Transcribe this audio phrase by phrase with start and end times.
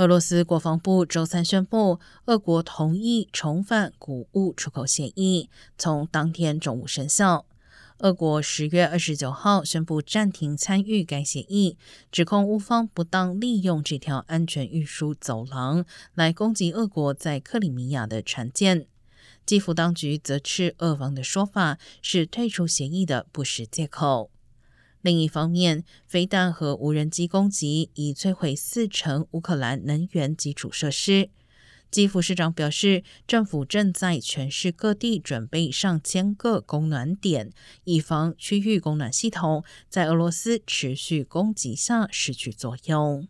[0.00, 7.44] 俄罗斯国防部周三宣布，俄国同意重返谷物出口协议，从当天中午生效。
[7.98, 11.76] 俄国十月二十九号宣布暂停参与该协议，
[12.10, 15.84] 指控乌方不当利用这条安全运输走廊
[16.14, 18.86] 来攻击俄国在克里米亚的船舰。
[19.44, 24.30] 基辅当局则斥俄方的说法是退出协议的不实借口。
[25.02, 31.30] 另一方面，飞弹和无人机攻击已摧毁四成乌克兰能源基础设施。
[31.90, 37.50] 基辅市长表示，政府正在全市各地准备上千个供暖点，
[37.82, 43.26] 以防区域供暖系统在俄罗斯持续攻击下失去作用。